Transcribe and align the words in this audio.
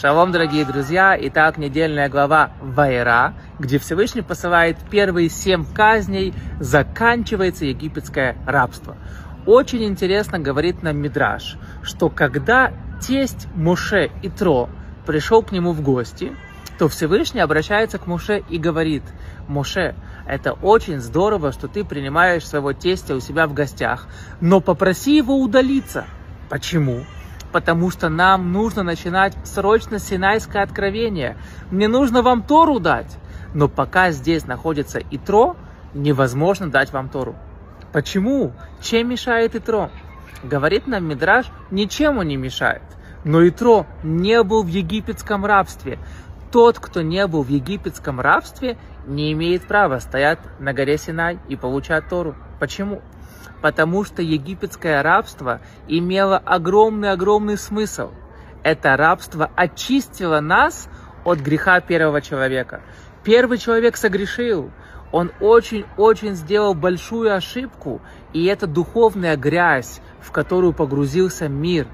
Шалом, 0.00 0.30
дорогие 0.30 0.64
друзья! 0.64 1.18
Итак, 1.20 1.58
недельная 1.58 2.08
глава 2.08 2.52
Вайра, 2.60 3.34
где 3.58 3.80
Всевышний 3.80 4.22
посылает 4.22 4.76
первые 4.88 5.28
семь 5.28 5.64
казней, 5.64 6.32
заканчивается 6.60 7.64
египетское 7.64 8.36
рабство. 8.46 8.96
Очень 9.44 9.82
интересно 9.82 10.38
говорит 10.38 10.84
нам 10.84 10.98
Мидраш, 10.98 11.56
что 11.82 12.10
когда 12.10 12.72
тесть 13.00 13.48
Муше 13.56 14.12
Итро 14.22 14.70
пришел 15.04 15.42
к 15.42 15.50
нему 15.50 15.72
в 15.72 15.80
гости, 15.80 16.30
то 16.78 16.86
Всевышний 16.86 17.40
обращается 17.40 17.98
к 17.98 18.06
Муше 18.06 18.44
и 18.48 18.56
говорит, 18.56 19.02
Муше, 19.48 19.96
это 20.28 20.52
очень 20.52 21.00
здорово, 21.00 21.50
что 21.50 21.66
ты 21.66 21.82
принимаешь 21.82 22.46
своего 22.46 22.72
тестя 22.72 23.16
у 23.16 23.20
себя 23.20 23.48
в 23.48 23.52
гостях, 23.52 24.06
но 24.40 24.60
попроси 24.60 25.16
его 25.16 25.40
удалиться. 25.40 26.04
Почему? 26.48 27.04
Потому 27.52 27.90
что 27.90 28.08
нам 28.08 28.52
нужно 28.52 28.82
начинать 28.82 29.36
срочно 29.44 29.98
Синайское 29.98 30.62
откровение. 30.62 31.36
Мне 31.70 31.88
нужно 31.88 32.22
вам 32.22 32.42
Тору 32.42 32.78
дать. 32.78 33.16
Но 33.54 33.68
пока 33.68 34.10
здесь 34.10 34.46
находится 34.46 35.00
Итро, 35.10 35.56
невозможно 35.94 36.70
дать 36.70 36.92
вам 36.92 37.08
Тору. 37.08 37.34
Почему? 37.92 38.52
Чем 38.82 39.08
мешает 39.08 39.54
Итро? 39.54 39.90
Говорит 40.42 40.86
нам 40.86 41.04
Мидраш, 41.04 41.46
ничем 41.70 42.18
он 42.18 42.28
не 42.28 42.36
мешает. 42.36 42.82
Но 43.24 43.46
Итро 43.48 43.86
не 44.02 44.42
был 44.42 44.62
в 44.62 44.68
египетском 44.68 45.44
рабстве. 45.44 45.98
Тот, 46.52 46.78
кто 46.78 47.02
не 47.02 47.26
был 47.26 47.42
в 47.42 47.48
египетском 47.48 48.20
рабстве, 48.20 48.78
не 49.06 49.32
имеет 49.32 49.66
права 49.66 49.98
стоять 49.98 50.38
на 50.58 50.72
горе 50.72 50.98
Синай 50.98 51.38
и 51.48 51.56
получать 51.56 52.08
Тору. 52.08 52.36
Почему? 52.60 53.02
Потому 53.60 54.04
что 54.04 54.22
египетское 54.22 55.02
рабство 55.02 55.60
имело 55.86 56.38
огромный-огромный 56.38 57.56
смысл. 57.56 58.10
Это 58.62 58.96
рабство 58.96 59.50
очистило 59.56 60.40
нас 60.40 60.88
от 61.24 61.38
греха 61.38 61.80
первого 61.80 62.20
человека. 62.20 62.82
Первый 63.24 63.58
человек 63.58 63.96
согрешил, 63.96 64.70
он 65.12 65.32
очень-очень 65.40 66.34
сделал 66.34 66.74
большую 66.74 67.34
ошибку, 67.34 68.00
и 68.32 68.44
это 68.44 68.66
духовная 68.66 69.36
грязь, 69.36 70.00
в 70.20 70.32
которую 70.32 70.72
погрузился 70.72 71.48
мир, 71.48 71.86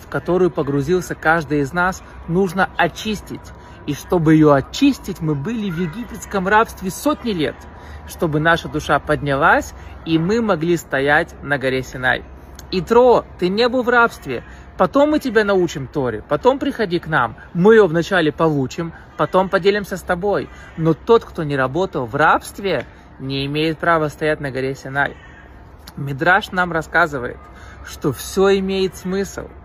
в 0.00 0.08
которую 0.08 0.50
погрузился 0.50 1.14
каждый 1.14 1.60
из 1.60 1.72
нас, 1.72 2.02
нужно 2.28 2.68
очистить. 2.76 3.52
И 3.88 3.94
чтобы 3.94 4.34
ее 4.34 4.54
очистить, 4.54 5.22
мы 5.22 5.34
были 5.34 5.70
в 5.70 5.80
египетском 5.80 6.46
рабстве 6.46 6.90
сотни 6.90 7.30
лет, 7.30 7.54
чтобы 8.06 8.38
наша 8.38 8.68
душа 8.68 8.98
поднялась, 8.98 9.72
и 10.04 10.18
мы 10.18 10.42
могли 10.42 10.76
стоять 10.76 11.34
на 11.42 11.56
горе 11.56 11.82
Синай. 11.82 12.22
Итро, 12.70 13.24
ты 13.38 13.48
не 13.48 13.66
был 13.66 13.82
в 13.82 13.88
рабстве, 13.88 14.44
потом 14.76 15.12
мы 15.12 15.20
тебя 15.20 15.42
научим 15.42 15.86
Торе, 15.86 16.22
потом 16.28 16.58
приходи 16.58 16.98
к 16.98 17.06
нам, 17.06 17.36
мы 17.54 17.76
ее 17.76 17.86
вначале 17.86 18.30
получим, 18.30 18.92
потом 19.16 19.48
поделимся 19.48 19.96
с 19.96 20.02
тобой. 20.02 20.50
Но 20.76 20.92
тот, 20.92 21.24
кто 21.24 21.42
не 21.42 21.56
работал 21.56 22.04
в 22.04 22.14
рабстве, 22.14 22.84
не 23.18 23.46
имеет 23.46 23.78
права 23.78 24.08
стоять 24.08 24.40
на 24.40 24.50
горе 24.50 24.74
Синай. 24.74 25.16
Мидраш 25.96 26.52
нам 26.52 26.72
рассказывает, 26.72 27.38
что 27.86 28.12
все 28.12 28.58
имеет 28.58 28.96
смысл– 28.96 29.48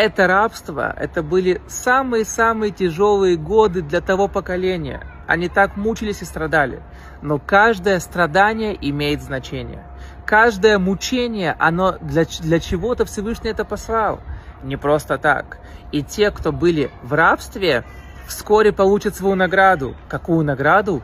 это 0.00 0.26
рабство, 0.26 0.94
это 0.96 1.22
были 1.22 1.60
самые-самые 1.68 2.72
тяжелые 2.72 3.36
годы 3.36 3.82
для 3.82 4.00
того 4.00 4.28
поколения. 4.28 5.02
Они 5.26 5.50
так 5.50 5.76
мучились 5.76 6.22
и 6.22 6.24
страдали. 6.24 6.82
Но 7.20 7.38
каждое 7.38 8.00
страдание 8.00 8.76
имеет 8.80 9.22
значение. 9.22 9.84
Каждое 10.24 10.78
мучение, 10.78 11.54
оно 11.58 11.98
для, 12.00 12.24
для 12.24 12.60
чего-то 12.60 13.04
Всевышний 13.04 13.50
это 13.50 13.66
послал. 13.66 14.20
Не 14.62 14.78
просто 14.78 15.18
так. 15.18 15.58
И 15.92 16.02
те, 16.02 16.30
кто 16.30 16.50
были 16.50 16.90
в 17.02 17.12
рабстве, 17.12 17.84
вскоре 18.26 18.72
получат 18.72 19.16
свою 19.16 19.34
награду. 19.34 19.94
Какую 20.08 20.46
награду? 20.46 21.02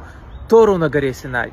Тору 0.48 0.78
на 0.78 0.88
горе 0.88 1.12
Синай. 1.12 1.52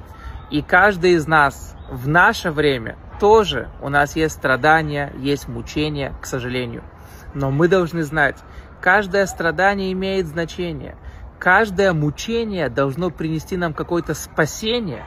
И 0.50 0.62
каждый 0.62 1.12
из 1.12 1.28
нас 1.28 1.76
в 1.92 2.08
наше 2.08 2.52
время 2.52 2.96
тоже 3.20 3.68
у 3.82 3.90
нас 3.90 4.16
есть 4.16 4.36
страдания, 4.36 5.12
есть 5.18 5.50
мучения, 5.50 6.14
к 6.22 6.26
сожалению. 6.26 6.84
Но 7.34 7.52
мы 7.52 7.68
должны 7.68 8.04
знать, 8.04 8.38
каждое 8.82 9.26
страдание 9.26 9.92
имеет 9.94 10.28
значение. 10.28 10.96
Каждое 11.40 11.94
мучение 11.94 12.70
должно 12.70 13.10
принести 13.10 13.58
нам 13.58 13.74
какое-то 13.74 14.14
спасение, 14.14 15.04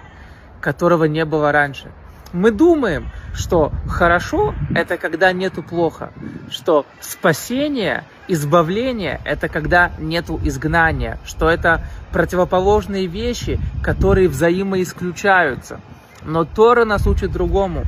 которого 0.60 1.04
не 1.04 1.24
было 1.24 1.52
раньше. 1.52 1.90
Мы 2.32 2.50
думаем, 2.50 3.08
что 3.32 3.72
хорошо– 3.88 4.54
это 4.74 4.98
когда 4.98 5.32
нету 5.32 5.62
плохо, 5.62 6.12
что 6.50 6.84
спасение, 7.00 8.04
избавление– 8.28 9.20
это 9.24 9.48
когда 9.48 9.92
нету 9.98 10.38
изгнания, 10.42 11.18
что 11.24 11.48
это 11.48 11.84
противоположные 12.12 13.06
вещи, 13.06 13.60
которые 13.82 14.28
взаимоисключаются. 14.28 15.80
Но 16.24 16.44
Тора 16.44 16.84
нас 16.84 17.06
учит 17.06 17.30
другому, 17.30 17.84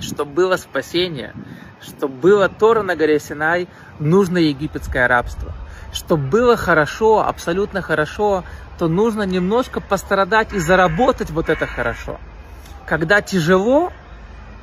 что 0.00 0.24
было 0.24 0.56
спасение– 0.56 1.32
чтобы 1.86 2.14
было 2.14 2.48
Тора 2.48 2.82
на 2.82 2.96
горе 2.96 3.18
Синай, 3.20 3.68
нужно 3.98 4.38
египетское 4.38 5.08
рабство. 5.08 5.52
Чтобы 5.92 6.28
было 6.28 6.56
хорошо, 6.56 7.26
абсолютно 7.26 7.80
хорошо, 7.80 8.44
то 8.78 8.88
нужно 8.88 9.22
немножко 9.22 9.80
пострадать 9.80 10.52
и 10.52 10.58
заработать 10.58 11.30
вот 11.30 11.48
это 11.48 11.66
хорошо. 11.66 12.18
Когда 12.86 13.22
тяжело, 13.22 13.92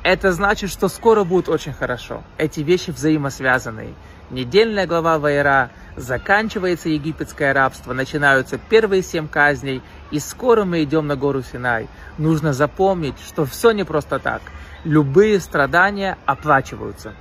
это 0.02 0.32
значит, 0.32 0.70
что 0.70 0.88
скоро 0.88 1.24
будет 1.24 1.48
очень 1.48 1.72
хорошо. 1.72 2.22
Эти 2.38 2.60
вещи 2.60 2.90
взаимосвязаны. 2.90 3.94
Недельная 4.30 4.86
глава 4.86 5.18
Вайра, 5.18 5.70
заканчивается 5.96 6.88
египетское 6.88 7.52
рабство, 7.52 7.92
начинаются 7.92 8.58
первые 8.58 9.02
семь 9.02 9.28
казней, 9.28 9.82
и 10.10 10.18
скоро 10.18 10.64
мы 10.64 10.82
идем 10.82 11.06
на 11.06 11.16
гору 11.16 11.42
Синай. 11.42 11.88
Нужно 12.16 12.52
запомнить, 12.52 13.16
что 13.26 13.44
все 13.44 13.72
не 13.72 13.84
просто 13.84 14.18
так 14.18 14.40
любые 14.84 15.40
страдания 15.40 16.16
оплачиваются. 16.26 17.14